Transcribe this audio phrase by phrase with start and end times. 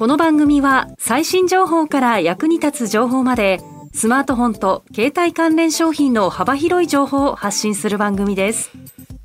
[0.00, 3.60] この番組は最新情報から役に立つ情報まで
[3.92, 8.70] スマートフォンと携帯関連商品の幅広い情報を発信する番組です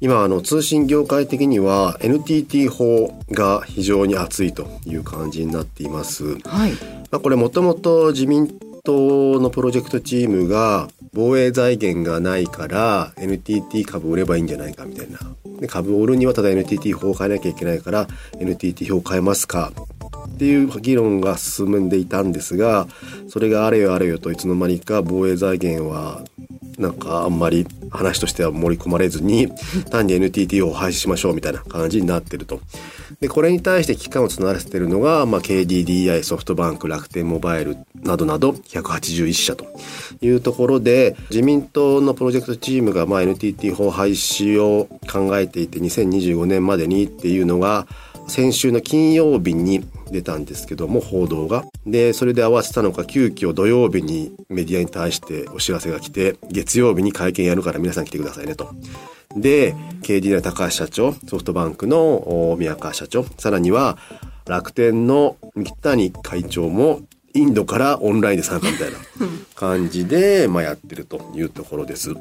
[0.02, 6.40] 今あの通信業界的には NTT 法が非常に熱いという感じになっています。
[6.40, 6.74] はい。
[7.10, 15.20] まあ、これもともと自民党のプロジェクトチームが防衛財源がないから NTT 株売ればいいんじゃないかみたいな。
[15.62, 18.08] で株を売るにはただ NTT 法を変えなきゃいけないから
[18.42, 19.72] NTT 法を変えますか
[20.36, 22.88] っていう議論が進んでいたんですが
[23.30, 26.24] それがあれよあれよといつの間にか防衛財源は
[26.78, 29.50] なんかあんまり話としては盛り込まれずに
[29.90, 32.60] 単に NTT を廃止しましょうみたいな感じになってると。
[33.20, 39.66] でこれに対して危機感を募らせているのが、まあ、KDDI ソフトバンク楽天モバイルなどなど181社と
[40.22, 47.88] いうところで自民党のプロジェクトチームがまあ NTT 法廃止を考えていて2025年までにっていうのが
[48.28, 58.74] 先週の金曜日に出たんですけども報道がでそれで合わせたのか急遽土曜日にメディアに対してお知らせが来て月曜日に会見やるから皆さん来てくださいねと。
[59.36, 63.98] で KD の高橋社長ソフトバンクの宮川社長さらには
[64.48, 67.02] 楽天の三谷会長も
[67.36, 68.98] インドからオンラインで参加みたいな
[69.56, 72.16] 感じで、まあ、やってるというところです。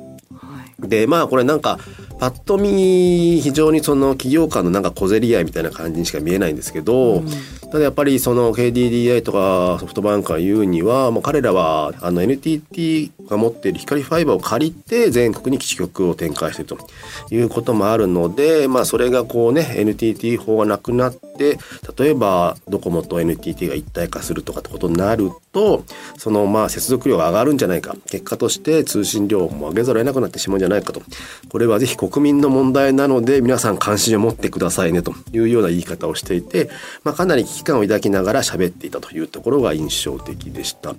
[0.78, 1.78] でまあこれなんか
[2.18, 7.28] パッと見非常にその企業間のなんか小競り合いみたいな感じにしか見えないんですけど、うん、
[7.70, 21.58] ただやっぱりその KDDI とかソフトバンクが言うにはもう彼らはあの NTT が持っている光ファイバーを借りて全国に基地局を展開しているということもあるので、まあ、それがこうね NTT 法がなくなって
[21.98, 25.84] 例えばドコモと NTT が一体化するとかってことになると
[26.18, 27.96] そのまあ接続量が上がるんじゃないか。
[28.06, 31.02] 結果として通信量も上げざるを得なくなってしまうんじゃないかと。
[31.48, 36.70] これはぜひ国民の問題なので皆さん関心を持ってくださいねというような言い方をしていて、
[37.02, 40.94] まあ、かなり危機感を抱きながら喋っていたというところが印象的でした。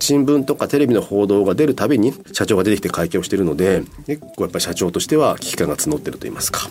[0.00, 6.68] 新聞とかテレビの報道が出るたびに社長が出てきて会見をしているので結構やっぱり社長としては危機感が募ってると言いますか、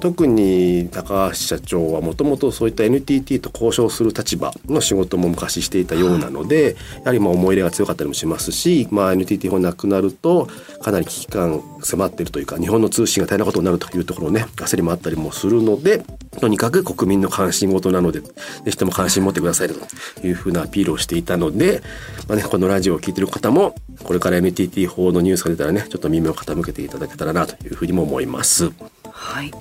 [0.00, 10.48] 特に高橋社長はもともとそういった NTT と交渉する立場の仕事も昔していたようなので、やはりまあ思い入れが強かったりもしますし、まあ、NTT 法なくなると
[10.80, 16.04] かなり危機感迫っているというか日本の通信が大変なことになるというところね焦りもあったりもするので
[16.40, 18.30] とにかく国民の関心事なのでぜ
[18.66, 21.82] ひとも関心持ってくださいというふうなアピールをしていたので、
[22.28, 28.70] まあね、このラジオを聴いてる方もこれから NTT 法のニュースが出たらねちょっと耳を傾けていただけたらなというふうにも思います。
[29.10, 29.52] はい。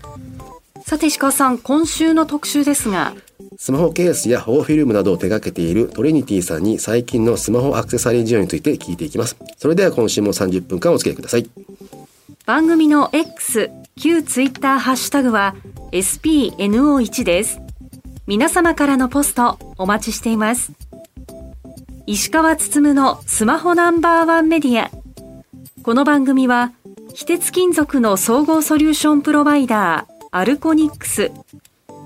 [0.85, 3.13] さて石川さん今週の特集ですが。
[3.57, 9.38] スマホケースや保護フィルムなどを手掛けているトリニティさんに最近のスマホアクセサリー事情について聞いていきます。
[9.57, 11.50] それでは今週も30分間お付き合いください。
[12.45, 15.55] 番組の X 旧ツイッターハッシュタグは
[15.91, 17.61] SPNO1 です。
[18.25, 20.71] 皆様からのポストお待ちしています。
[22.05, 24.91] 石川つつむのスマホナンバーワンメディア。
[25.83, 26.71] この番組は
[27.13, 31.31] 非鉄金属の総合ソリューションプロバイダーアルコニックス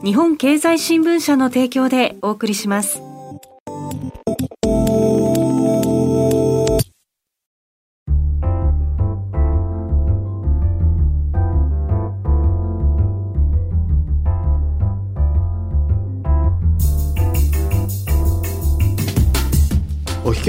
[0.03, 3.06] 日本経済新聞社の提供でお送りします。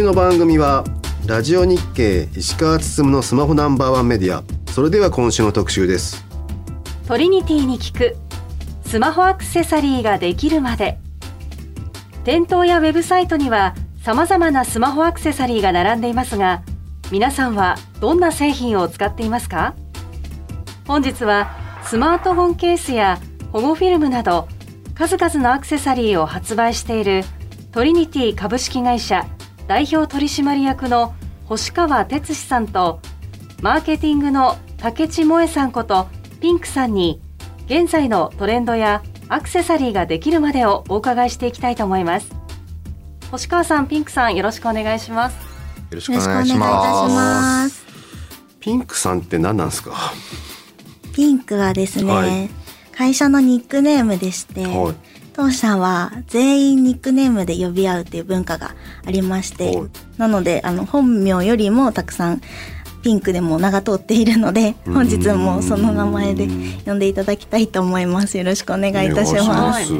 [0.09, 0.85] の番組は
[1.27, 4.43] ラジオ日経石川進のスマホナンバーワンメディア。
[4.73, 6.25] それでは今週の特集です。
[7.07, 8.17] トリニティに聞く。
[8.87, 10.99] スマホアクセサリーができるまで。
[12.25, 16.63] 店頭やウェブサイトにはさまざまなスマホアクセサリーが並んでいますが
[17.13, 19.75] 皆さんはどんな製品を使っていますか？
[20.87, 21.55] 本日は
[21.85, 23.21] スマートフォンケースや
[23.53, 24.49] 保護フィルムなど
[24.95, 27.25] 数々のアクセサリーを発売している
[27.73, 29.27] トリニティ株式会社
[29.69, 33.01] 代表取締役の星川哲司さんと
[33.61, 36.09] マーケティングの竹地萌さんこと
[36.41, 37.21] ピンクさんに
[37.67, 42.33] 現在のトレンドやアクセサリーができるまでをお伺いしていきたいと思います。
[43.31, 45.37] 星川さんピンクさんよろしくお願いします。
[45.37, 45.43] よ
[45.91, 47.85] ろしくお願いします。
[48.61, 49.93] ピンクさんって何なんですか？
[51.13, 52.49] ピンクはですね、はい、
[52.97, 54.95] 会社のニックネームでして、はい、
[55.39, 58.75] 当社は全員ニックネームで呼び合うっていう文化が
[59.07, 62.41] ありましてはい、なので、あの、本名よりもたくさん
[63.05, 66.49] ピンクでも名が通っているので、本日もその名前で
[66.85, 68.37] 呼んでいただきたいと思います。
[68.37, 69.93] よろしくお願いいたします。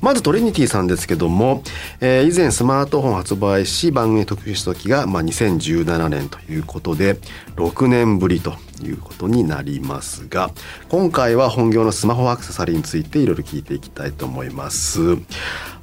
[0.00, 1.62] まずトリニティさんですけども、
[2.00, 7.18] えー以前スマートフォン発売し番組特集した時が、まあ、2017年ということで
[7.54, 8.54] 6年ぶりと
[8.86, 10.50] いうことになりますが
[10.88, 15.16] 今回は本業のスマホアクセサリーについていろいろ聞いていきたいと思います。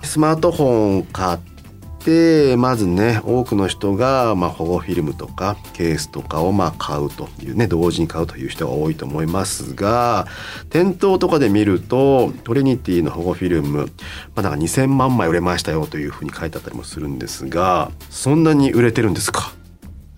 [0.04, 10.28] スマートフォンを買ってまずね多くの人が、まあ、保護フィルムとかケースとかをま買うというね同時に買うという人が多いと思いますが
[10.70, 13.88] 店頭とかで見るとトリニティの保護フィルム、ま
[14.36, 19.52] あ、なんか2,000万枚売れましたよというふうに書いてあったりもするんですがそんなに売れてるんですか？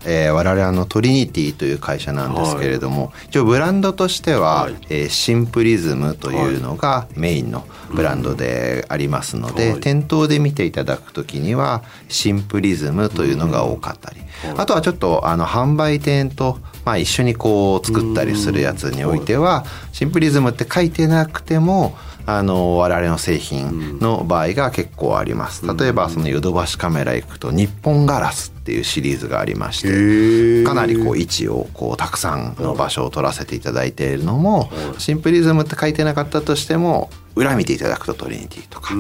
[0.06, 4.76] えー我々あのトリニティという会社なんですけれども、一応ブランドとしては、はい。
[4.90, 9.80] えーシンプリズムというのがメインのブランドでありますので、はい。
[9.80, 14.22] 店頭で見ていただくときにはシンプリズムというのが多かったり、
[14.56, 21.98] あとはちょっとあの販売店と、まあ、一緒にこう作ったりするやつにおいては、シンプリズムって書いてなくても
[22.30, 25.66] あの我々の製品の場合が結構あります。
[25.66, 38.94] 例えばそのヨドバシカメラ行くと日本ガラスっていうシリーズがありましてかなりこう位置をこうたくさんの場所を取らせていただいているのもシンプリズムって書いてなかったとしても裏見ていただくとトリニティとか。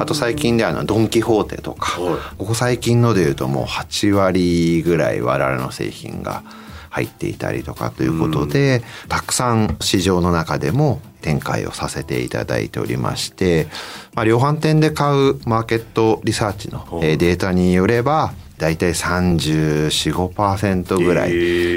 [0.00, 2.18] あと最近であのドン・キホーテとかはい。
[2.38, 6.42] ここ最近のでいうともう8割ぐらい我々の製品が
[6.90, 13.66] 入っていたりとかということでたくさん市場の中でも展開をさせていただいておりまして、
[14.14, 21.30] まあ、量販店で買うマーケットリサーチのえーデータによれば大体34-5%ぐらい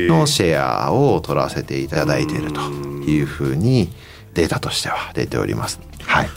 [0.09, 3.87] のシェアを取らせていただいているというふうに
[4.33, 5.79] データとしては出ております。
[6.03, 6.29] はい。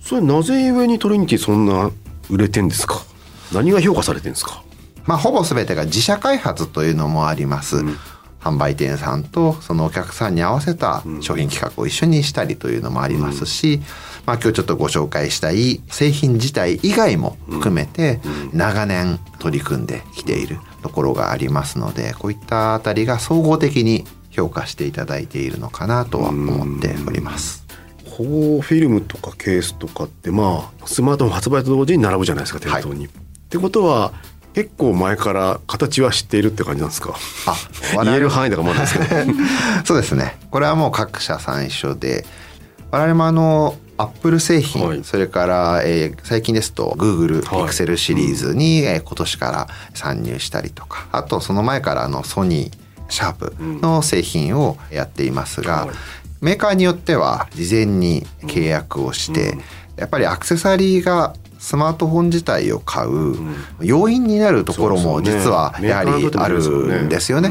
[0.00, 1.90] それなぜ故にトリニティそんな
[2.28, 3.02] 売れてんですか？
[3.52, 4.62] 何が評価されてんですか？
[5.06, 7.82] まあ、ほぼ全てが自社開発というのもあります。
[8.44, 13.80] 販売店さんとそのお客さんに合わせた商品企画を一緒にしたりというのもありますし、
[14.26, 18.20] まあ、今日ちょっとご紹介したい製品自体以外も含めて
[18.52, 27.64] 長年取り組んできているところがありますのでこういったあたりが総合的に評価していただいているのかなとは思っております。
[28.04, 33.06] 保護フィルムとかケースとかってまあスマートフォン発売と同時に並ぶじゃないですか店頭に。
[33.06, 33.08] っ
[33.48, 34.12] てことは
[34.54, 37.14] 結構前から形は知っているって感じなんですか？
[37.46, 39.32] あ言える範囲だからまだですけど。
[39.84, 40.38] そうですね。
[40.50, 42.24] これはもう各社さん一緒で、
[42.90, 45.00] 我々もあの、アップル製品、はい。
[45.04, 47.68] それから、えー最近ですと Google はい。
[47.68, 52.74] Pixel シリーズに、えー今年から参入したりとか、あとその前からあのソニー、
[53.08, 55.96] シャープの製品をやっていますが、はい。
[56.40, 59.58] メーカーによっては事前に契約をして、
[59.96, 63.36] やっぱりアクセサリーがスマートフォン自体を買う
[63.80, 67.50] 要因になるところも実はやはりあるんですよね。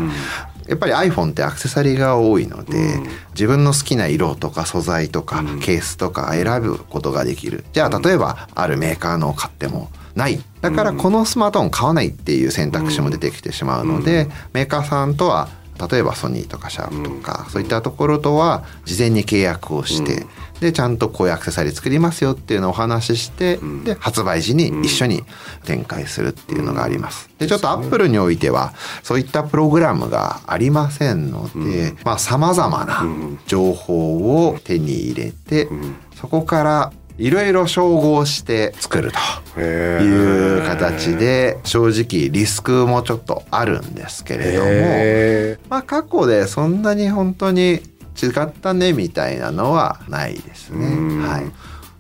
[0.68, 3.02] やっぱり iPhone ってアクセサリーが多いので、
[3.32, 7.66] 自分の好きな色とか素材とか、ケースとか選ぶことができる。
[7.74, 10.42] じゃあ例えばあるメーカーのを買ってもない。
[10.62, 15.50] だからこのスマートフォン買わないっていう選択肢も出てきてしまうので、メーカーさんとは
[15.88, 20.26] 例えばソニーとかシャープとか、そういったところとは事前に契約をして、
[20.60, 25.24] でちゃんとこういうアクセサリー作りますよっていうのをお話しして、で発売時に一緒に
[25.66, 27.30] 展開するっていうのがあります。
[27.38, 28.74] でちょっとアップルにおいては
[29.04, 33.06] そういったプログラムがありませんので、まあ様々な
[33.46, 35.68] 情報を手に入れて、
[36.16, 39.20] そこからいろいろ照合して作ると。
[39.60, 47.82] へいう形で正直リスクもちょっとあるんですけれどもへまあ過去でそんなに本当に
[48.22, 51.28] 違ったねみたいなのはないですね。
[51.28, 51.52] はい。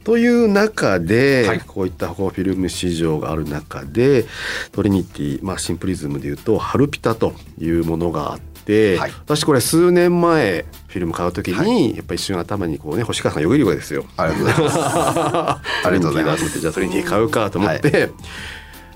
[0.03, 4.25] という中で、はいこういったフィルム市場がある中で
[4.73, 8.52] トリニティ、まあ、シンプリズムでいうとハルピタというものがあって、
[8.97, 9.11] はい。
[9.25, 14.05] 私これ数年前フィルム買う時に、やっぱ一瞬頭にこうね星川さんがよぎるわけですよ。
[14.17, 14.77] ありがとうございます。
[15.87, 16.59] ありがとうございます。
[16.59, 18.11] じゃあトリニティ買うかと思って、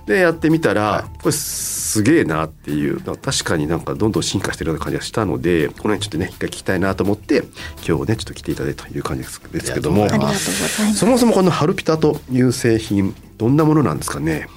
[0.06, 7.44] でやってみたら、これすげえなっていう確かになんかどんどん進化してるような感じがしたのでこの辺ちょっとね一回聞きたいなと思って
[7.88, 10.04] 今日ねちょっと来ていただいたという感じですですけども。
[10.04, 10.38] ありがとうござい。
[10.38, 11.00] ありがとうございます。
[11.00, 14.48] そもそもこのハルピタという製品どんなものなんですかね？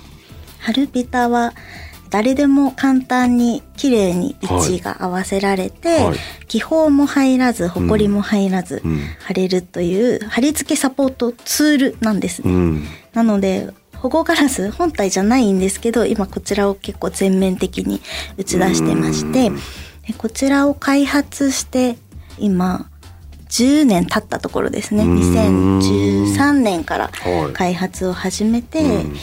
[0.59, 1.53] ハルピタは
[2.11, 6.19] 誰でも簡単に綺麗に位置が合わせられて、はい。
[6.49, 9.01] 気泡も入らず、ホコリも入らず、うん。
[9.25, 12.43] 貼れるという貼り付けサポートツールなんです。
[12.43, 12.53] ね。
[12.53, 12.85] うん。
[13.15, 18.01] なので、保護ガラス本体じゃないんですけど、今こちらを結構全面的に
[18.37, 21.97] 打ち出してまして、でこちらを開発して、
[22.39, 22.91] 今、
[23.51, 25.05] 10年経ったところですね。
[25.05, 25.19] うん。
[25.79, 27.53] 2013年からはい。
[27.53, 29.17] 開発を始めて、うん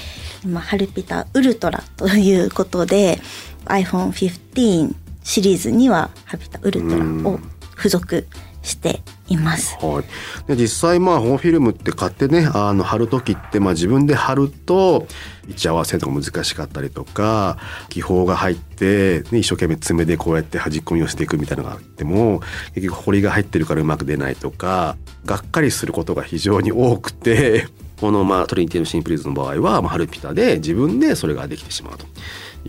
[0.44, 3.20] 今、ハルピタウルトラということで、
[3.66, 7.40] iPhone15 シリーズにはハルピタウルトラを
[7.76, 8.28] 付属
[8.68, 9.78] しています。
[9.82, 15.08] はい、で実際まあ本フィルムって買ってねあの貼る時ってまあ自分で貼ると
[15.48, 17.58] 位置合わせとか難しかったりとか
[17.90, 22.42] 気泡が入って、ね、一生懸命爪でこうやって端っこに寄せていくみたいなのがあっても
[22.76, 27.68] 結局彫りが入ってるからうまく出ないとかがっかりすることが非常に多くて
[28.00, 32.06] このまあトリニティのシンプリーズの場合は、まあ、ハルピタで自分でそれができてしまうと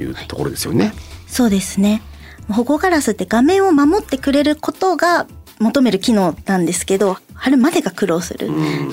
[0.02, 0.92] いうところですよね。
[1.26, 2.02] そうですね。
[2.50, 5.26] 保護ガラスって画面を守ってくれることが
[5.58, 8.48] 求める機能なんですけど、貼るまでが苦労する。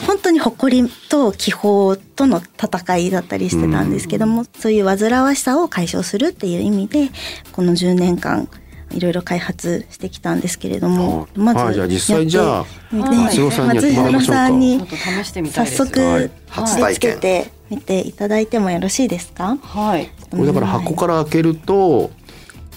[0.06, 7.12] 本当に埃と気泡との戦いだったりしてたんですけども、そういう煩わしさを解消するっていう意味で、
[7.52, 8.50] この10年間、
[8.96, 14.80] いろいろ開発してきたんですけれども、まずはいじゃあ実際じゃあやってみて松尾さんに松尾さんに
[15.52, 19.58] 早速初体貼り付け験てみていただいてもよろしいですか？
[19.62, 20.10] はい。
[20.32, 22.12] これだから箱から開けると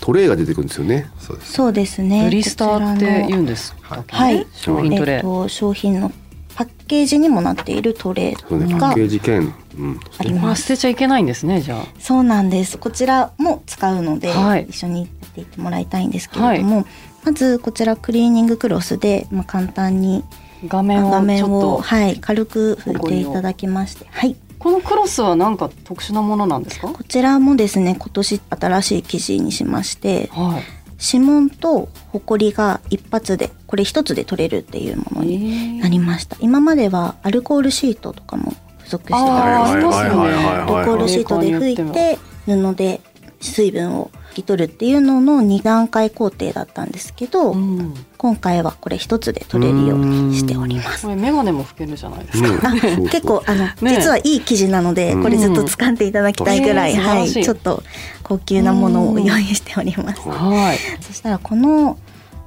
[0.00, 1.10] トレイが出てくるんですよね。
[1.18, 2.24] そうですそうですね。
[2.24, 4.04] ブリスターって言うんですか？
[4.06, 5.16] はい、商品トレイ。
[5.16, 6.12] えっと、商品の
[6.58, 10.62] パッケージにもなっているトレーがパッケージ兼、うん、あります。
[10.62, 11.84] 捨てちゃいけないんですね、じゃあ。
[12.00, 12.78] そうなんです。
[12.78, 16.84] こちらも使うので、はい一緒にやっていってもらいたいんですけれども、
[17.24, 20.24] まずこちらクリーニングクロスで、まあ、簡単に
[20.66, 21.82] 画面を画面をちょっと。
[21.82, 24.34] はい軽く拭いていただきまして、はい。
[24.58, 26.88] このクロスはなんか特殊なものなんですか？
[26.88, 30.62] こちらもですね、今年新しい生地にしまして、はい。
[31.00, 36.36] 指紋とホコリが一発で、これ一つで取れるっていうものになりました。
[36.40, 40.32] 今まではアルコールシートとかも付属してたんですけど、ますよね。
[40.46, 43.00] アルコールシートで拭いて布で
[43.40, 47.94] 水分を拭き取るっていうのの2段階工程だったんですけど、うん。
[48.16, 51.02] 今回はこれ一つで取れるようにしております。
[51.06, 52.48] これメガネも拭けるじゃないですか。
[52.48, 57.82] うんあ そうそう結構あの、ね実はいい生地なので、うんこれずっと使っていただきたいぐらい、うんはい、ちょっと
[58.22, 60.28] 高級なものを用意しております。
[60.28, 60.78] はい。
[61.00, 61.96] そしたらこの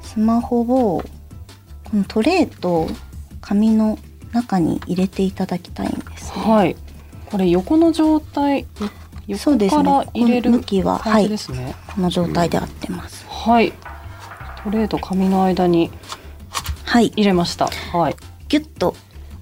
[0.02, 1.04] スマホを
[1.90, 2.88] このトレイと
[3.40, 3.98] 紙の
[4.34, 6.42] 中に入れていただきたいんです、ね。
[6.44, 6.76] はい。
[7.30, 8.66] これ横の状態。
[9.32, 11.76] 横そうですねから入れるこの向きは感じですね。
[11.94, 13.26] この状態で合ってます。
[13.28, 13.74] はい。
[14.64, 15.92] トレーと紙の間に
[16.86, 17.68] はい、入れました。
[17.68, 18.16] はい。
[18.50, 18.96] ギュッと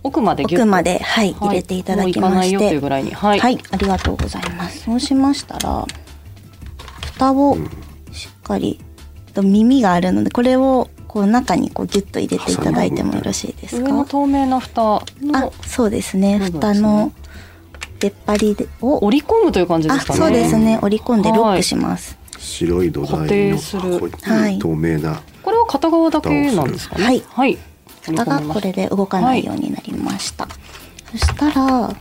[0.04, 3.12] 奥までギュッと奥まで、はい、はい入れていただきもういかないよとまして、いうぐらいに。
[3.12, 3.28] は。
[3.30, 4.84] はいい、ありがとうございます。
[4.84, 5.86] そうしましたら、
[7.06, 7.58] 蓋を
[8.12, 8.80] しっかり、
[9.34, 14.12] と耳があるので、これをこう中にこうギュッと入れていただいてもよろしいです上のか。
[14.12, 16.38] 透明な蓋あの、そうですね。
[16.38, 17.12] 部分ですね蓋の
[18.00, 20.20] 出っ張りでを、折り込むという感じであ、すかね。
[20.20, 20.80] そうですね。
[20.82, 22.18] 折り込んでロックします。
[22.38, 27.04] 白い土台の固定するこうはい透明な、これは片側だけなんですかね。
[27.04, 27.58] はいはい。
[28.02, 30.48] 蓋がこれで動かないようになりました。
[31.12, 31.94] そしたら、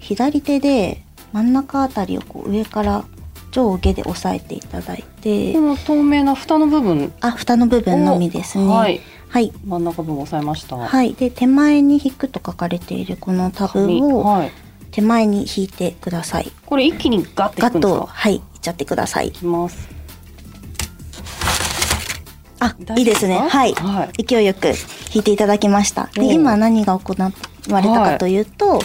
[0.00, 3.04] 左手で真ん中あたりをこう上から
[3.52, 8.66] 上下で押さえていただいてこ、の透明な蓋の部分、あ、蓋の部分のみですね。
[8.66, 9.00] ははいい。
[9.28, 9.52] はい。
[9.64, 10.76] 真ん中部分を押さえました。
[10.76, 11.14] はい。
[11.14, 14.52] で、手前に引くと書かれているこのタブ紙をはい。
[14.96, 16.50] 手前に引いてください。
[16.64, 18.06] これ一気にガッていガッと。
[18.06, 19.30] はい、いっちゃってくださいい。
[19.30, 19.90] きます。
[22.60, 23.36] あいいですね。
[23.36, 23.74] はい。
[23.74, 24.68] はい勢いよく
[25.12, 26.08] 引いていただきました。
[26.14, 27.30] で、今何が行わ
[27.82, 28.80] れたかというと、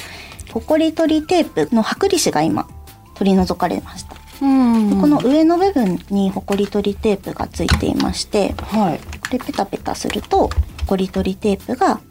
[0.52, 2.68] ほこり取りテープの剥離紙が今
[3.16, 4.18] 取り除かれました。
[4.42, 9.00] うんでこの上の部分にほこり取りテープがついていまして、はい。
[9.00, 10.50] これペタペタすると、ほ
[10.88, 12.02] こり取りテープが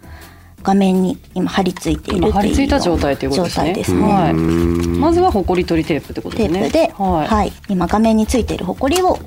[0.62, 3.84] 画面に今貼り付いているっていう今貼り付いた状態ということですね。
[3.84, 4.02] すね。
[4.02, 4.32] はい。
[4.32, 5.00] うん。
[5.00, 6.70] まずはホコリ取りテープってことですね。
[6.70, 7.26] テープで、はい。
[7.26, 9.18] はい、今画面についているほこりを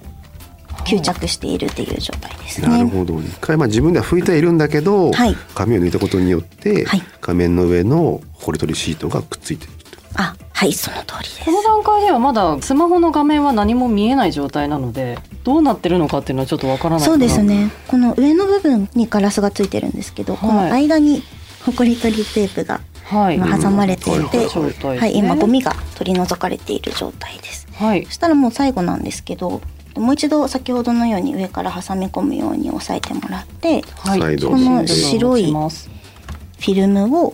[0.86, 2.68] 吸着しているっていう状態ですね。
[2.68, 3.20] なるほど。
[3.20, 5.36] 一回まあ自分では拭いてはいるんだけど、はい。
[5.56, 7.02] 紙を抜いたことによって、はい。
[7.22, 10.00] 画面の上のほこり取りシートがくっついていると。
[10.16, 11.46] あ、はい、その通りです。
[11.46, 11.52] こ。
[11.52, 17.72] の段階ではまだスマホの画面は何も見えない状態なのでどうなってるのかっていうのはちょっとわからないそうですね。
[17.88, 21.24] この上の部分にガラスがついてるんですけど、この間に
[21.66, 23.36] ほこり取りテープがはい。
[23.36, 24.98] 今挟まれていて、状態ですね。
[25.00, 27.68] はい、今ゴミが取り除かれている状態です。
[27.74, 28.06] はい。
[28.06, 29.62] そしたらもう最後なんですけど、
[29.96, 34.40] もう一度先ほどのように上から挟み込むように押さえてもらって、はい。
[34.40, 37.34] この白いフィルムを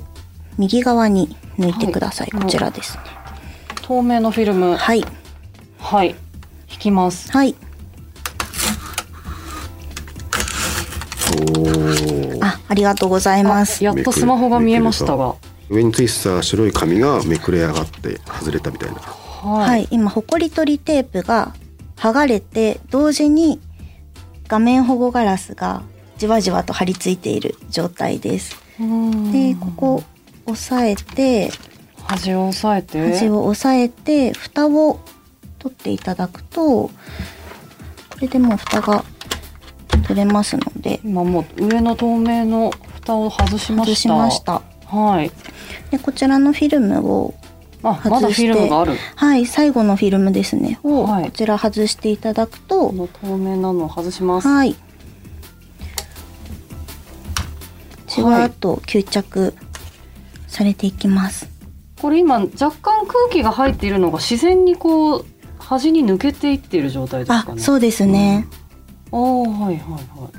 [0.57, 2.29] 右側に抜いてください。
[2.31, 3.03] はいこちらですね。
[3.81, 5.05] 透明のフィルムはい。
[5.79, 6.15] はい
[6.71, 7.55] 引きますはい。
[12.41, 13.83] あ、ありがとうございます。
[13.83, 15.35] やっとスマホが見えましたが
[15.69, 21.53] 上についてた白い紙がめくれ上がって外れたみたいなははい、今、ほこり取りテープが
[21.95, 23.61] 剥がれて、同時に
[24.47, 25.83] 画面保護ガラスが
[26.17, 28.57] じわじわと張り付いている状態です。
[29.31, 30.03] でここ
[30.49, 31.51] 押さえて
[32.07, 33.13] 端を押さえて？
[33.13, 34.99] 端を押さえて蓋を
[35.59, 36.91] 取っていただくとこ
[38.21, 39.03] れでもう蓋が
[40.07, 40.99] 取れますので。
[41.03, 43.93] 今もう上の透明の蓋を外しました。
[43.93, 44.61] 外しました。
[44.87, 45.31] はい。
[45.91, 47.33] でこちらのフィルムを
[47.83, 48.95] あまだフィルムがある。
[49.15, 50.79] はい最後のフィルムですね。
[50.83, 51.25] をはい。
[51.25, 54.47] こちら外していただくとこの透明なのを外します。
[54.47, 54.75] はい。
[58.07, 59.53] じわっと吸着
[60.49, 61.47] されていきます、
[62.01, 65.25] これ今若干空気が入っているのが自然にこう
[65.57, 67.61] 端に抜けていっている状態ですあかね。
[67.61, 68.47] そうですね、
[69.11, 70.29] あーはいはいは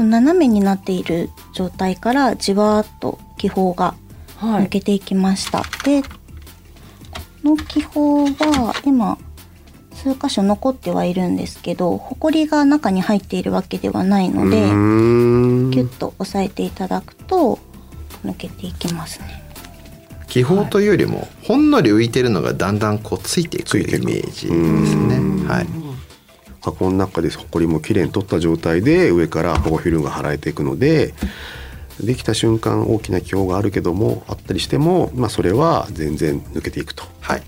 [0.00, 0.02] い。
[0.02, 3.94] 斜めになっている状態からじわーっと気泡が
[4.36, 4.64] はい。
[4.64, 6.08] 抜けていきました、でこ
[7.44, 8.24] の気泡
[8.66, 9.16] は今
[9.94, 17.58] 数箇所残ってはいるんですけどホコリが中に入っているわけではないのでキュッと押さえていただくと
[18.24, 19.48] 抜けていきますね
[20.28, 24.52] 気泡というよりもほんのり浮いてるのがだんだんこうついていくイメージで
[24.86, 25.48] すね。
[25.48, 25.66] はい。
[26.60, 31.14] 箱の中でホコリもきれいに取った状態で上から保護フィルムが払えていくので
[32.00, 37.04] できた瞬間大きな気泡があるけどもあったりしても、まあ、それは全然抜けていくと。
[37.20, 37.42] はい。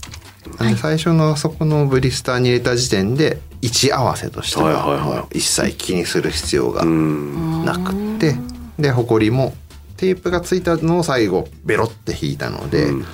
[0.58, 8.36] なんで最初のそこのブリスターに入れた時点で位置合わせとしてはいはいはは一切気にする必要がうんなくって
[8.78, 9.52] でホコリも
[10.00, 13.04] テープがついたのを最後ベロって引いたので、うん。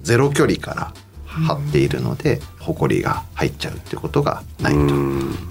[0.00, 0.92] ゼロ距離から
[1.26, 4.78] 貼っているのでホコリが入っちゃうってことがないと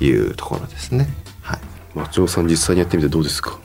[0.03, 1.07] いうところですね。
[1.41, 1.59] はい。
[1.93, 3.59] 松尾さん実際にやってみてどうですか？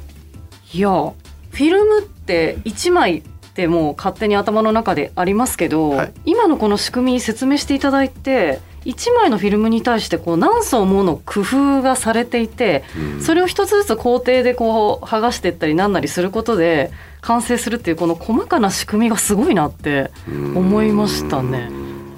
[0.74, 3.22] いやフィルムって1枚っ
[3.54, 6.12] てもう勝手に頭の中でありますけど、はい。
[6.26, 12.84] 今のこの仕組み説明していただいて1枚のフィルムに対してこう何層もの工夫がされていて、
[13.20, 21.70] それを一つずつ工程でこう剥がしていったりなんなりすることで完成するっていうこの細かな仕組みがすごいなって思いましたね。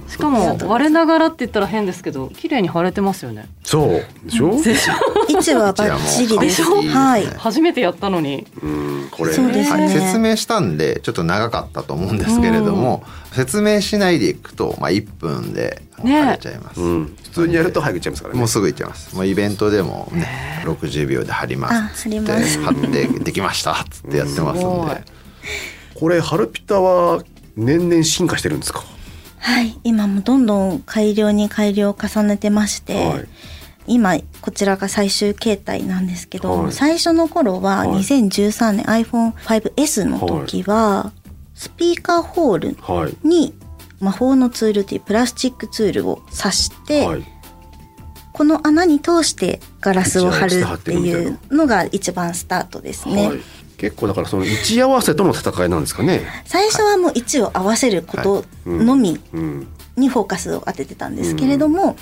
[0.08, 3.46] しかも割れながらって言ったら変ですけど綺麗に貼れてますよね。
[3.72, 3.90] そう
[4.26, 4.92] でしょ、でしょ
[5.30, 6.58] 位置はバッチリです。
[6.58, 6.82] でしょ？
[6.82, 7.24] はい。
[7.24, 8.46] 初めてやったのに。
[8.62, 16.20] うんこれそうですはい、ね説明したんでちょっと長かったと思うんですけれども、説明しないでいくと、まあ、1分でね。
[16.20, 18.40] 貼れちゃいます、うん、普通にやると早くいっちゃいますからね。
[18.40, 19.16] もうすぐいっちゃいます。
[19.16, 22.62] もうイベントでもね60秒で貼りますあ貼ります。
[22.62, 25.02] 貼ってできましたっつってやってますんで。
[25.94, 27.22] これハルピタは
[27.56, 28.84] 年々進化してるんですか？
[29.38, 29.78] はい。
[29.82, 33.28] 今もどんどん改良に改良を重ねてまして、はい
[33.86, 36.72] 今こちらが最終形態なんですけど、はい。
[36.72, 37.88] 最初の頃ははい。
[38.00, 41.12] 2013年 iPhone5S の時は
[41.54, 43.16] スピーカーホールはい。
[43.26, 43.54] に
[44.00, 47.24] 魔法のツールというプラスチックツールを挿して、はい。
[48.32, 53.28] この穴に通してガラスを貼るってい一うのが一番スタートですね。
[53.28, 53.40] はい、
[53.76, 56.22] 結構だからその位置合わせとの戦いなんですかね。
[56.46, 61.96] 最初はもう位置を合わせることのみうん、にフォーカスを当ててたんですけれども、も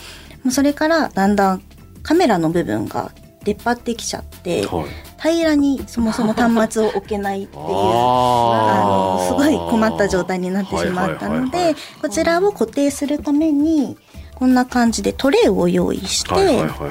[0.47, 1.63] うそれからだんだん
[2.03, 3.13] カメラの部分が
[3.45, 5.11] 出っ張ってきちゃって、はい。
[5.21, 13.99] 平らにそもそも端末を置けないっていうあのすごい困った状態になってしまったのでこちらを固定するために
[14.35, 16.91] こんな感じでトレイを用意して、はいはいはいはい。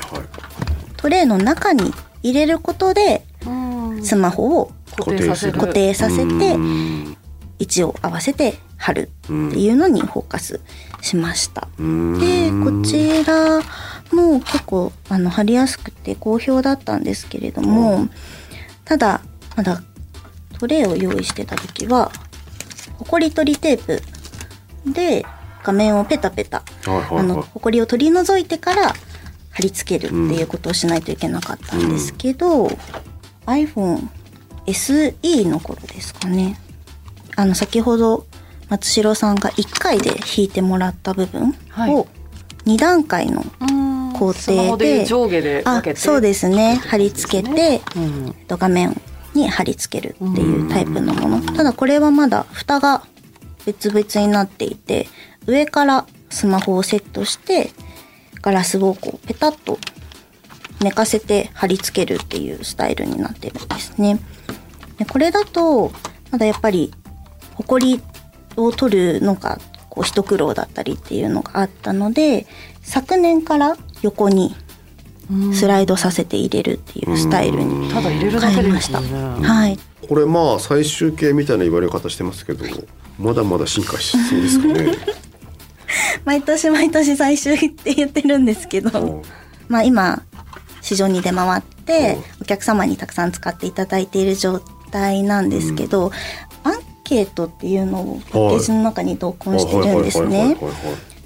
[0.96, 1.92] トレイの中に
[2.22, 3.24] 入れることで
[4.04, 7.18] スマホを固定させる固定させてうん
[7.58, 10.62] 位置を合わせて貼るっていうのにフォーカス
[11.02, 11.68] しました。
[11.78, 13.60] うんでこちら
[14.12, 18.08] も結構あの貼りやすくて好評だったんですけれども、
[18.86, 19.22] ただ
[19.56, 19.82] まだ
[20.60, 22.12] トレイを用意してた時は
[22.98, 24.02] ほこり取りテープ
[24.92, 25.26] で
[25.64, 27.20] 画面をペタペタはいはいはい。
[27.20, 28.94] あのほこりを取り除いてから
[29.52, 32.68] 貼り付けるっていうことをしないといけなかったんですけど、
[33.46, 34.08] iPhone
[34.66, 36.60] SE の頃ですかね。
[37.36, 38.26] あの先ほど
[38.70, 41.94] 松代さんが1回で弾いてもらった部分はい。
[41.96, 42.08] を
[42.66, 43.89] 2段階の工ス
[44.26, 45.64] マホ程でで上下で
[45.96, 46.76] そうですね。
[46.76, 48.28] 貼り付けて、うん。
[48.28, 49.00] えっと画面
[49.34, 51.42] に貼り付けるっていうタイプのもの。
[51.54, 53.04] ただこれはまだ蓋が
[53.66, 55.08] 別々になっていて
[55.46, 57.72] 上からスマホをセットして
[58.42, 59.78] ガラスをこうペタッと
[60.82, 64.20] 寝かせて貼り付けるっていうスタイルになってるんですね。
[64.98, 65.92] でこれだと
[66.32, 66.94] まだやっぱり
[67.56, 68.02] ホコリ
[68.56, 72.48] を取るのがこう一苦労だったりっていうのがあったので
[72.82, 74.56] 昨年から横に
[75.54, 79.02] スライドさせて入れるっていうスタイルにただ入れるだけで変えました。
[79.02, 79.80] ねはい。
[80.08, 82.66] これまあ最終形みたいな言われ方してますけど
[83.20, 84.98] まだまだ進化しそうですかね。
[86.26, 89.24] 毎年毎年最終って言ってるんですけど、
[89.68, 90.24] まあ今
[90.82, 94.60] 市場に出回ってお客様にたくさん使っていただいている状
[94.92, 96.12] 態なんですけど、
[96.64, 100.58] アンケートっていうのをパッケージの中に同梱してるんですね。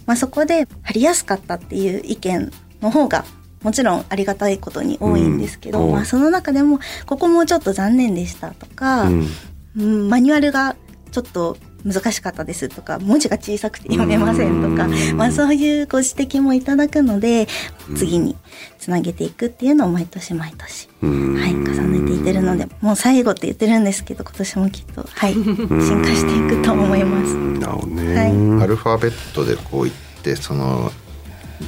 [0.06, 3.26] まあ、そこで貼りやすかったっていう意見の方が
[3.64, 9.28] もちろんありがたいことに多いんですけど、うんまあ、その中でもここもうちょっと残念でしたとか、うん。
[9.76, 10.76] うんマニュアルが
[11.12, 15.18] ちょっと難しかったですとか文字が小さくて読めませんとか、うん。
[15.18, 17.48] まあ、そういうご指摘もいただくので
[17.96, 18.36] 次に
[18.80, 21.36] つなげていくっていうのを毎年毎年、うん。
[21.36, 27.36] はい、重ねていってるのでもう最後って言ってるんですけど今年もきっと、はい、進化していくと思います。
[27.36, 28.64] なるほどね、はい。
[28.64, 29.94] アルファベットでこういっ
[30.24, 30.92] てその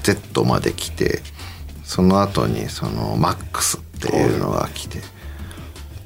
[0.03, 1.21] Z まで来て
[1.83, 4.99] その後にその MAX っていうのが来て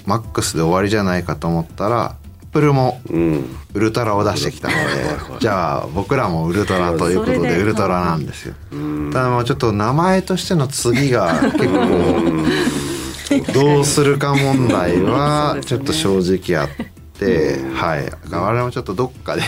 [0.05, 2.15] MAX で終わりじゃないかと思ったら
[2.49, 3.59] Apple もうん。
[3.75, 8.55] ウルトラを出してきたのでじゃあ僕らもウルトラということでウルトラなんですよ。
[9.13, 16.69] ただもうちょっと名前としての次が結構どうするか問題はちょっと正直あっ
[17.13, 18.12] て、はい。
[18.31, 19.43] 我々もちょっとどっかで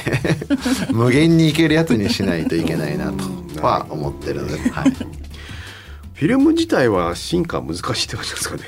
[0.94, 8.64] 無限にいけるやつにしないといけないなとは思ってるので、はい、フィルム自体は進化難しいって感じですかね。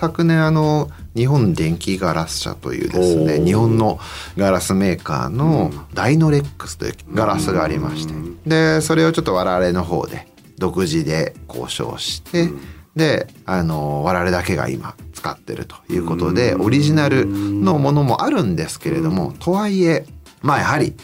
[0.00, 3.98] 昨年あの日本電気ガラス社というですね日本の
[4.36, 8.14] ガラスメーカーのダイノレックスというガラスがありまして
[8.46, 12.48] でそれをちょっと我々の方で独自で交渉して
[12.94, 20.06] であの我々だけが今使ってるということでオリジナルのものもあるんですけれどもとはいえ
[20.42, 20.94] まあやはり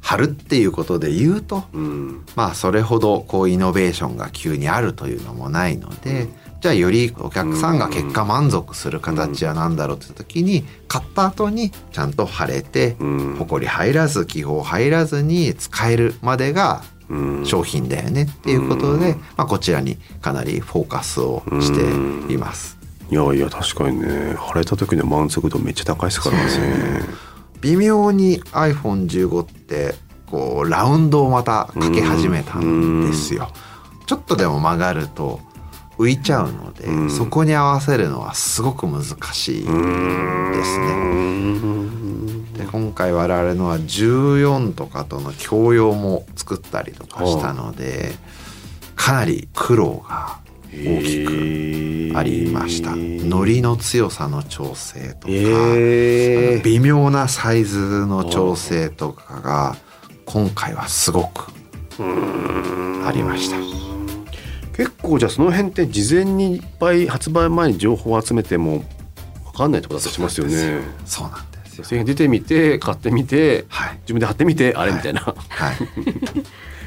[0.00, 2.24] 貼るっていうことで言うとうん。
[2.34, 6.28] まあそれほどこうイノベーションが急にあるというのもないので、
[6.60, 13.36] じゃあよりお客さんが結果満足する形は何だろうって時に買った後にちゃんと貼れてうん。
[13.36, 17.46] ほこり入らず気泡入らずに使えるまでがうん。
[17.46, 22.76] 商品だよねっていうことで、まあ、こちらにかなりフォーカスをしています。
[23.10, 24.34] いやいや確かにね。
[24.36, 27.02] 晴れた時の満足度めっちゃ高いですからね。
[27.60, 29.94] 微妙に iPhone15 って
[30.26, 33.50] こうラウンドをまたかけ始めたんですよ。
[34.06, 35.40] ちょっとでも曲がると
[35.98, 39.74] 浮いちゃうので、うんそこに合わせるのはすごく難しいですね。
[42.56, 48.12] で今回我々のは14とかとの共用も作ったりとかしたので
[48.96, 50.38] かなり苦労が
[50.72, 52.92] 大きくありました。
[52.94, 59.76] ノリの強さの調整とか、えー微妙なサイズの調整とかが
[60.24, 61.52] 今回はすごく
[61.98, 63.87] ありました。
[64.78, 68.84] 結構じゃあその辺って事前にいっぱい発売前に情報を集めても
[69.46, 70.82] 分かんないってことだったりしますよね。
[71.04, 71.84] そうなんですよ。
[71.84, 73.98] 製品出てみて買ってみてはい。
[74.02, 75.20] 自分で貼ってみてあれみたいな。
[75.22, 75.34] は
[75.72, 75.76] い。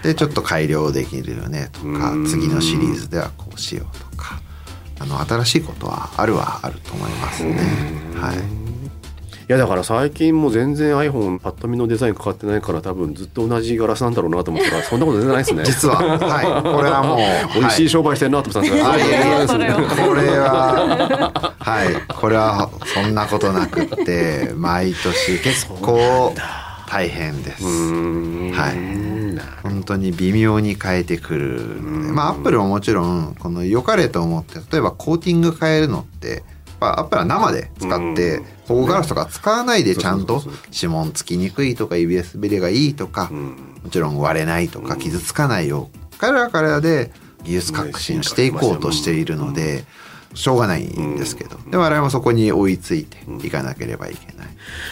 [0.03, 4.41] でちょっと改良できるよねとかうん次のシリーズではこうしようとか
[4.99, 7.55] あの新しいことはあるはあると思いますね。
[8.15, 8.70] はい。
[9.51, 15.63] いやだから最近もう全然 iPhone パッと見のデザイン変わってないから多分ずっと同じガラスなんだろうなと思ったら そんなこと全然ないですね。
[15.65, 15.95] 実は。
[15.97, 16.73] はい。
[16.73, 17.19] これはもう
[17.59, 19.07] 美味しい商売してるなと思ってたんです
[19.57, 21.87] が、はいこれははい。
[22.07, 26.33] これはそんなことなくって毎年結構
[26.87, 27.63] 大変です。
[27.65, 29.01] はい。
[29.63, 31.59] 本当に微妙に変えてくる。
[32.13, 36.43] まあアップルももちろんこの良かれと思って例えばコーティング変えるのって
[36.81, 40.41] まあアップルは生で使って保護ガラスとか使わないでちゃんと
[40.73, 43.77] 指紋つきにくいとか指滑りがいいとかん。
[43.83, 47.11] もちろん割れないとか傷つかないよう彼らは彼らで
[47.43, 49.85] 技術革新していこうとしているので
[50.33, 51.57] しょうがないんですけど。
[51.69, 54.47] で我々もそこに追いついていかなければいけない。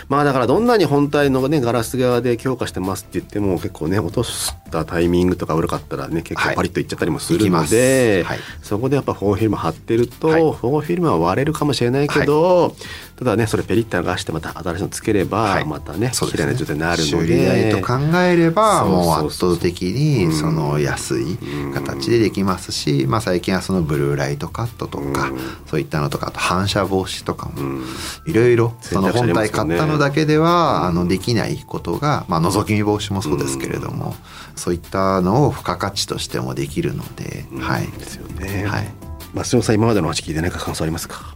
[0.07, 7.75] まあだからどんなに本体のねガラス側で強化してますって言っても結構ね落としたタイミングとか悪かったらね結構パリッといっちゃったりもするので、いきます。
[7.75, 8.39] はい。
[8.61, 10.41] そこでやっぱフォーフィルム貼ってると、はい。
[10.41, 12.75] フォーフィルムは割れるかもしれないけど、
[13.19, 15.65] ただねそれペリッと剥がしてまた新しいのつければ、はい。
[15.65, 16.11] またねね。
[16.13, 17.69] 綺麗な状態になるので。
[17.69, 21.37] と考えればもう圧倒的にその安い
[21.73, 25.31] 形でできますし、まあ、最近はそのブルーライトカットとか
[25.67, 27.81] そういったのとかあと反射防止とかも
[28.25, 34.15] いろいろその本体買ったのだけではあのできないことが、まあ、覗き見防止もそうですけれども
[34.55, 37.87] そういったのを付加価値としてもできるので、はい。
[37.87, 38.65] ですよね。
[38.65, 38.87] はい、
[39.33, 41.35] 松尾さん今までの話聞いて何か感想ありますか？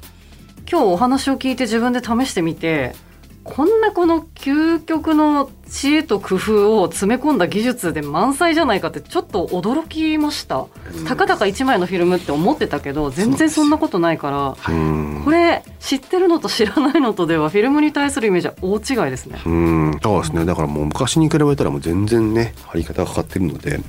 [0.70, 2.96] 今日お話を聞いて自分で試してみて
[3.44, 10.68] こんなこの究極の知恵と工夫を詰め込んだ技術で満載じゃないかってちょっと驚きました、
[11.06, 14.74] たかだか1枚のフィルムって思ってたけど全然そんなことないから。
[14.74, 15.22] うん。
[15.26, 19.42] これ知ってるのと知らないのとではフィルムに対するイメージは大違いですね。
[19.46, 20.00] うん。
[20.02, 20.46] そうですね。
[20.46, 23.80] だからもう昔に比べたらもう全然ね貼り方がかかってるので、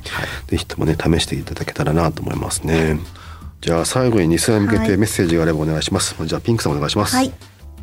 [0.49, 2.99] ぜひともね試していただけたらなと思いますね。
[3.65, 6.15] じゃあ最後に2世に向けてメッセージがあればお願いします。
[6.27, 7.17] じゃあピンクさんお願いします。
[7.17, 7.33] はい。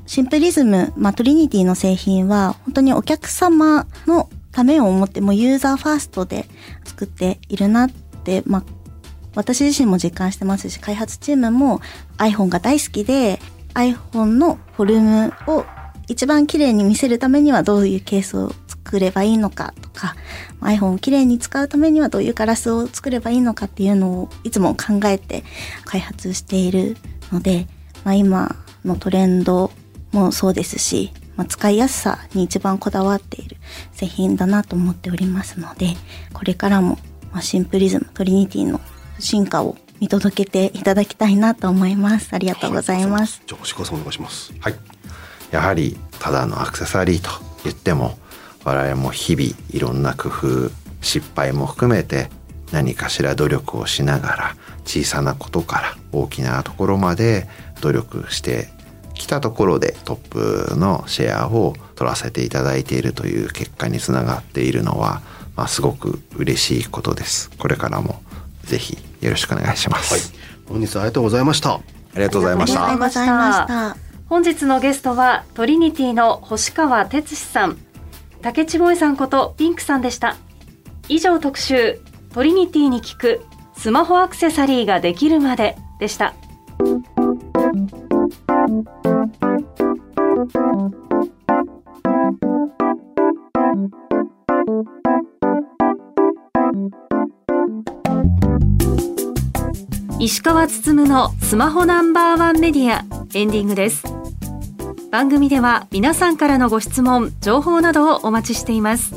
[0.06, 6.46] シンプリズム、まあ、トリニティの製品は、本当にお客様のためを思って、もうユーザーファーストで
[6.84, 7.90] 作っているなっ
[8.24, 8.64] て、まあ、
[9.34, 11.82] 私自身も実感してますし、開発チームも
[12.20, 13.40] iPhone が大好きで、
[13.74, 15.66] iPhone のフォルムを
[16.08, 18.52] 一番綺麗に見せるためにはどういうケースを
[18.92, 20.18] 作ればいいのかとか、
[20.60, 25.46] iPhone を綺麗に使うためにはどういうガラスを作ればいいのかっていうのをいつも考えて
[25.86, 26.98] 開発している
[27.32, 27.68] ので、
[28.04, 29.72] まあ、今のトレンド
[30.12, 33.56] もそうですし、まあ、使いやすさに一番こだわっている
[33.94, 35.96] 製品だなと思っておりますので、
[36.34, 36.98] これからも、
[37.32, 38.82] まあ、シンプリズム、トリニティの
[39.20, 42.34] 進化を見届けていただきたいなと思います。
[42.34, 43.42] ありがとうございます。
[43.48, 44.52] じゃあ星川さんお願いします。
[44.60, 44.76] はい。
[45.52, 47.30] やはりただのアクセサリーと
[47.64, 48.18] 言っても
[48.64, 50.72] 我々も日々いろんな工夫
[51.02, 52.30] 失敗も含めて
[52.72, 57.48] 何かしら努力をしながら小さなことから大きなところまで
[57.82, 58.70] 努力して
[59.14, 65.22] きたところでトップのシェアを取らせていただいているという結果につながっているのは、
[65.56, 67.52] まあ、すごく嬉しいことです。
[67.58, 68.22] これからも
[68.64, 70.34] ぜひよろしくお願いします。
[70.68, 71.74] 本日はありがとうございました。
[71.74, 71.82] あ
[72.16, 73.08] りがとうございましたありがとう。
[73.08, 73.98] ございました。
[74.28, 77.78] 本日のゲストはトリニティの星川哲司さん
[78.42, 80.36] 竹地萌さんことピンクさんでした。
[81.08, 82.00] 以上特集
[82.34, 83.42] トリニティに聞く
[83.78, 86.34] スマホアクセサリーができるまででした。
[100.20, 104.21] 石川つつむのスマホナンバーワンメディアエンディングです。
[105.12, 109.14] 番組では皆さんからのご質問情報などをお待ちしています。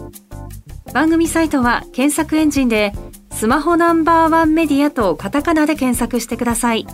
[0.92, 2.92] 番組サイトは検索エンジンで
[3.30, 6.84] スマホナンバーワンメディアとカタカナで検索してください。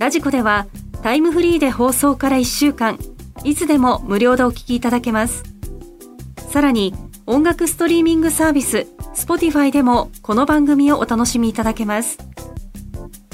[0.00, 0.66] ラジコでは
[1.02, 2.98] タイムフリーで放送から1週間
[3.44, 5.44] いつでも無料でお聞きいただけます。
[6.50, 6.94] さらに
[7.26, 12.18] 音楽ストリーミングサービス Spotify でもこの番組をお楽しみいただけます。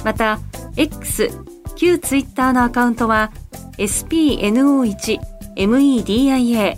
[0.05, 0.39] また
[0.77, 1.31] X
[1.77, 3.33] 旧 Twitter のアカウントは
[3.81, 6.77] spno1media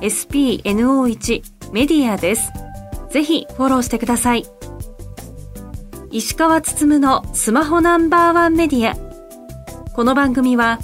[0.00, 2.52] spno1 メディアです。
[3.10, 4.44] ぜひフォローしてください。
[6.10, 8.94] 石川つつむのスマホナンバーワンメディア。
[9.94, 10.78] この番組は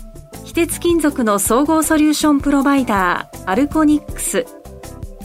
[0.45, 4.47] 非鉄金属の総合ソリューションプロバイダーアルコニックス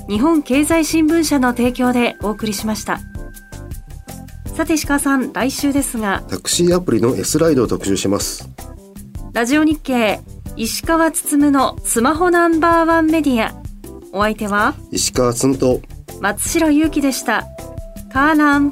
[0.07, 2.99] 日本経済新聞社の提供でお送りしました。
[4.55, 6.23] さて石川さん来週ですが。
[6.29, 8.47] タクシーアプリの S ライドを特集します。
[9.35, 10.21] ラジオ日経
[10.55, 13.53] 石川つつむのスマホナンバーワンメディア。
[14.13, 15.81] お相手は石川つんと。
[16.21, 17.43] 松代ゆうきでした。
[18.13, 18.71] カーラン